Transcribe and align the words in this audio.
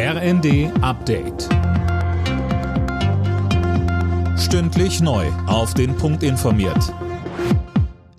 RND 0.00 0.70
Update. 0.80 1.48
Stündlich 4.38 5.00
neu. 5.00 5.26
Auf 5.48 5.74
den 5.74 5.96
Punkt 5.96 6.22
informiert. 6.22 6.94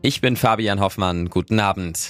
Ich 0.01 0.19
bin 0.19 0.35
Fabian 0.35 0.81
Hoffmann. 0.81 1.29
Guten 1.29 1.61
Abend. 1.61 2.09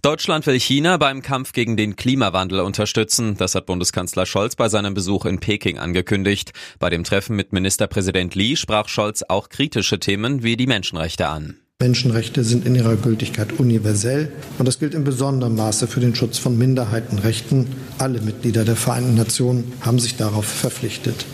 Deutschland 0.00 0.46
will 0.46 0.58
China 0.58 0.96
beim 0.96 1.20
Kampf 1.20 1.52
gegen 1.52 1.76
den 1.76 1.94
Klimawandel 1.94 2.60
unterstützen. 2.60 3.36
Das 3.36 3.54
hat 3.54 3.66
Bundeskanzler 3.66 4.24
Scholz 4.24 4.56
bei 4.56 4.70
seinem 4.70 4.94
Besuch 4.94 5.26
in 5.26 5.40
Peking 5.40 5.78
angekündigt. 5.78 6.54
Bei 6.78 6.88
dem 6.88 7.04
Treffen 7.04 7.36
mit 7.36 7.52
Ministerpräsident 7.52 8.34
Li 8.34 8.56
sprach 8.56 8.88
Scholz 8.88 9.22
auch 9.28 9.50
kritische 9.50 10.00
Themen 10.00 10.42
wie 10.42 10.56
die 10.56 10.66
Menschenrechte 10.66 11.28
an. 11.28 11.60
Menschenrechte 11.80 12.44
sind 12.44 12.66
in 12.66 12.74
ihrer 12.74 12.96
Gültigkeit 12.96 13.58
universell 13.58 14.28
und 14.58 14.68
das 14.68 14.78
gilt 14.78 14.92
in 14.92 15.02
besonderem 15.02 15.56
Maße 15.56 15.86
für 15.86 16.00
den 16.00 16.14
Schutz 16.14 16.36
von 16.36 16.58
Minderheitenrechten. 16.58 17.68
Alle 17.96 18.20
Mitglieder 18.20 18.66
der 18.66 18.76
Vereinten 18.76 19.14
Nationen 19.14 19.72
haben 19.80 19.98
sich 19.98 20.16
darauf 20.16 20.44
verpflichtet. 20.44 21.24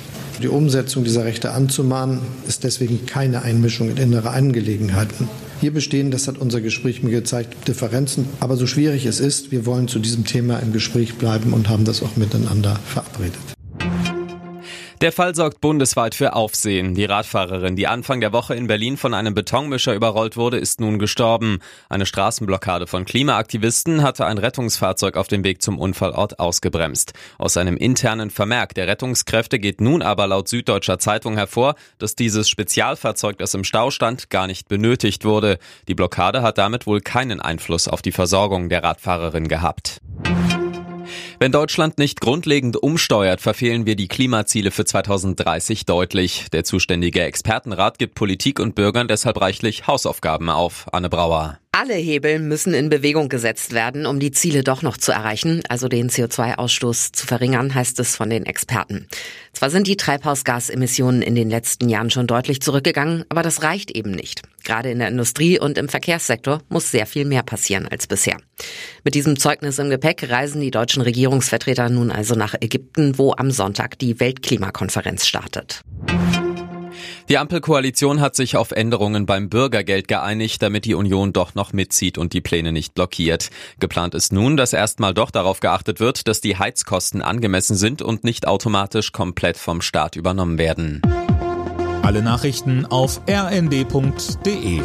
Die 0.40 0.46
Umsetzung 0.46 1.02
dieser 1.02 1.24
Rechte 1.24 1.50
anzumahnen, 1.50 2.20
ist 2.46 2.62
deswegen 2.62 3.06
keine 3.06 3.42
Einmischung 3.42 3.90
in 3.90 3.96
innere 3.96 4.30
Angelegenheiten. 4.30 5.28
Hier 5.60 5.72
bestehen, 5.72 6.12
das 6.12 6.28
hat 6.28 6.38
unser 6.38 6.60
Gespräch 6.60 7.02
mir 7.02 7.10
gezeigt, 7.10 7.66
Differenzen. 7.66 8.26
Aber 8.38 8.56
so 8.56 8.68
schwierig 8.68 9.04
es 9.06 9.18
ist, 9.18 9.50
wir 9.50 9.66
wollen 9.66 9.88
zu 9.88 9.98
diesem 9.98 10.26
Thema 10.26 10.58
im 10.58 10.72
Gespräch 10.72 11.14
bleiben 11.14 11.54
und 11.54 11.68
haben 11.68 11.84
das 11.84 12.04
auch 12.04 12.16
miteinander 12.16 12.78
verabredet. 12.86 13.55
Der 15.02 15.12
Fall 15.12 15.34
sorgt 15.34 15.60
bundesweit 15.60 16.14
für 16.14 16.32
Aufsehen. 16.32 16.94
Die 16.94 17.04
Radfahrerin, 17.04 17.76
die 17.76 17.86
Anfang 17.86 18.22
der 18.22 18.32
Woche 18.32 18.54
in 18.54 18.66
Berlin 18.66 18.96
von 18.96 19.12
einem 19.12 19.34
Betonmischer 19.34 19.94
überrollt 19.94 20.38
wurde, 20.38 20.56
ist 20.56 20.80
nun 20.80 20.98
gestorben. 20.98 21.58
Eine 21.90 22.06
Straßenblockade 22.06 22.86
von 22.86 23.04
Klimaaktivisten 23.04 24.02
hatte 24.02 24.24
ein 24.24 24.38
Rettungsfahrzeug 24.38 25.18
auf 25.18 25.28
dem 25.28 25.44
Weg 25.44 25.60
zum 25.60 25.78
Unfallort 25.78 26.38
ausgebremst. 26.40 27.12
Aus 27.36 27.58
einem 27.58 27.76
internen 27.76 28.30
Vermerk 28.30 28.72
der 28.72 28.86
Rettungskräfte 28.86 29.58
geht 29.58 29.82
nun 29.82 30.00
aber 30.00 30.26
laut 30.28 30.48
Süddeutscher 30.48 30.98
Zeitung 30.98 31.36
hervor, 31.36 31.74
dass 31.98 32.14
dieses 32.14 32.48
Spezialfahrzeug, 32.48 33.36
das 33.36 33.52
im 33.52 33.64
Stau 33.64 33.90
stand, 33.90 34.30
gar 34.30 34.46
nicht 34.46 34.66
benötigt 34.66 35.26
wurde. 35.26 35.58
Die 35.88 35.94
Blockade 35.94 36.40
hat 36.40 36.56
damit 36.56 36.86
wohl 36.86 37.02
keinen 37.02 37.42
Einfluss 37.42 37.86
auf 37.86 38.00
die 38.00 38.12
Versorgung 38.12 38.70
der 38.70 38.82
Radfahrerin 38.82 39.48
gehabt. 39.48 40.00
Wenn 41.38 41.52
Deutschland 41.52 41.98
nicht 41.98 42.22
grundlegend 42.22 42.82
umsteuert, 42.82 43.42
verfehlen 43.42 43.84
wir 43.84 43.94
die 43.94 44.08
Klimaziele 44.08 44.70
für 44.70 44.86
2030 44.86 45.84
deutlich. 45.84 46.46
Der 46.50 46.64
zuständige 46.64 47.22
Expertenrat 47.22 47.98
gibt 47.98 48.14
Politik 48.14 48.58
und 48.58 48.74
Bürgern 48.74 49.06
deshalb 49.06 49.40
reichlich 49.40 49.86
Hausaufgaben 49.86 50.48
auf. 50.48 50.86
Anne 50.92 51.10
Brauer. 51.10 51.58
Alle 51.78 51.92
Hebel 51.92 52.38
müssen 52.38 52.72
in 52.72 52.88
Bewegung 52.88 53.28
gesetzt 53.28 53.74
werden, 53.74 54.06
um 54.06 54.18
die 54.18 54.30
Ziele 54.30 54.64
doch 54.64 54.80
noch 54.80 54.96
zu 54.96 55.12
erreichen, 55.12 55.60
also 55.68 55.88
den 55.88 56.08
CO2-Ausstoß 56.08 57.12
zu 57.12 57.26
verringern, 57.26 57.74
heißt 57.74 58.00
es 58.00 58.16
von 58.16 58.30
den 58.30 58.46
Experten. 58.46 59.06
Zwar 59.52 59.68
sind 59.68 59.86
die 59.86 59.98
Treibhausgasemissionen 59.98 61.20
in 61.20 61.34
den 61.34 61.50
letzten 61.50 61.90
Jahren 61.90 62.08
schon 62.08 62.26
deutlich 62.26 62.62
zurückgegangen, 62.62 63.26
aber 63.28 63.42
das 63.42 63.62
reicht 63.62 63.90
eben 63.90 64.12
nicht. 64.12 64.40
Gerade 64.64 64.90
in 64.90 65.00
der 65.00 65.08
Industrie 65.08 65.60
und 65.60 65.76
im 65.76 65.90
Verkehrssektor 65.90 66.62
muss 66.70 66.90
sehr 66.90 67.04
viel 67.04 67.26
mehr 67.26 67.42
passieren 67.42 67.86
als 67.86 68.06
bisher. 68.06 68.38
Mit 69.04 69.14
diesem 69.14 69.38
Zeugnis 69.38 69.78
im 69.78 69.90
Gepäck 69.90 70.30
reisen 70.30 70.62
die 70.62 70.70
deutschen 70.70 71.02
Regierungsvertreter 71.02 71.90
nun 71.90 72.10
also 72.10 72.36
nach 72.36 72.54
Ägypten, 72.58 73.18
wo 73.18 73.34
am 73.36 73.50
Sonntag 73.50 73.98
die 73.98 74.18
Weltklimakonferenz 74.18 75.26
startet. 75.26 75.82
Die 77.28 77.38
Ampelkoalition 77.38 78.20
hat 78.20 78.36
sich 78.36 78.56
auf 78.56 78.70
Änderungen 78.70 79.26
beim 79.26 79.48
Bürgergeld 79.48 80.06
geeinigt, 80.06 80.62
damit 80.62 80.84
die 80.84 80.94
Union 80.94 81.32
doch 81.32 81.56
noch 81.56 81.72
mitzieht 81.72 82.18
und 82.18 82.32
die 82.32 82.40
Pläne 82.40 82.70
nicht 82.70 82.94
blockiert. 82.94 83.50
Geplant 83.80 84.14
ist 84.14 84.32
nun, 84.32 84.56
dass 84.56 84.72
erstmal 84.72 85.12
doch 85.12 85.32
darauf 85.32 85.58
geachtet 85.58 85.98
wird, 85.98 86.28
dass 86.28 86.40
die 86.40 86.56
Heizkosten 86.56 87.22
angemessen 87.22 87.74
sind 87.74 88.00
und 88.00 88.22
nicht 88.22 88.46
automatisch 88.46 89.10
komplett 89.10 89.56
vom 89.56 89.82
Staat 89.82 90.14
übernommen 90.14 90.56
werden. 90.58 91.02
Alle 92.02 92.22
Nachrichten 92.22 92.86
auf 92.86 93.20
rnd.de 93.28 94.80